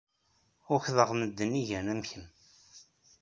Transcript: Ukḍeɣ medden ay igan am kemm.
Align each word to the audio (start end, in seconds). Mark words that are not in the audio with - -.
Ukḍeɣ 0.75 1.09
medden 1.19 1.51
ay 1.57 1.59
igan 1.61 1.91
am 1.93 2.01
kemm. 2.09 2.25